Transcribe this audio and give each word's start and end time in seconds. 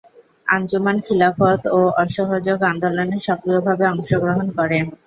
আঞ্জুমান 0.47 0.97
খিলাফত 1.05 1.61
ও 1.71 1.89
অসহযোগ 2.03 2.59
আন্দোলনে 2.71 3.17
সক্রিয়ভাবে 3.27 3.85
অংশগ্রহণ 3.87 4.47
করে। 4.57 4.77